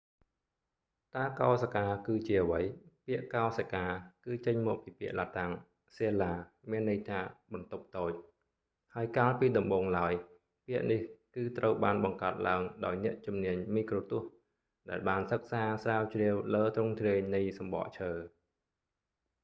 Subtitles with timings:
[1.15, 2.61] តើកោសិកាគឺជាអ្វី
[3.05, 3.85] ពាក្យ កោសិកា
[4.25, 5.51] គឺចេញមកពីពាក្យឡាតាំង
[5.95, 6.33] ស៊ែលឡា cella
[6.69, 7.19] មានន័យថា
[7.53, 8.11] បន្ទប់តូច
[8.93, 10.13] ហើយកាលពីដំបូងឡើយ
[10.65, 11.01] ពាក្យនេះ
[11.35, 14.31] គឺត្រូវបានបង្កើតឡើងដោយអ្នកជំនាញមីក្រូទស្សន៍
[14.89, 18.11] ដែលបានសិក្សាស្រាវជ្រាវលើទ្រង់ទ្រាយនៃសំបកឈើ